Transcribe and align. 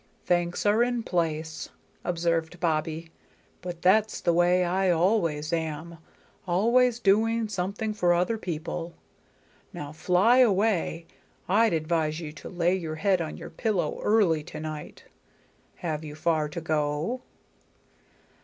"Thanks 0.25 0.65
are 0.65 0.81
in 0.81 1.03
place," 1.03 1.69
observed 2.03 2.59
Bobbie. 2.59 3.11
"But 3.61 3.83
that's 3.83 4.19
the 4.19 4.33
way 4.33 4.65
I 4.65 4.89
always 4.89 5.53
am 5.53 5.99
always 6.47 6.97
doing 6.97 7.47
something 7.49 7.93
for 7.93 8.11
other 8.11 8.39
people. 8.39 8.95
Now 9.73 9.91
fly 9.91 10.39
away. 10.39 11.05
I'd 11.47 11.73
advise 11.73 12.19
you 12.19 12.31
to 12.31 12.49
lay 12.49 12.75
your 12.75 12.95
head 12.95 13.21
on 13.21 13.37
your 13.37 13.51
pillow 13.51 13.99
early 14.01 14.41
to 14.45 14.59
night. 14.59 15.03
Have 15.75 16.03
you 16.03 16.15
far 16.15 16.49
to 16.49 16.61
go?" 16.61 17.21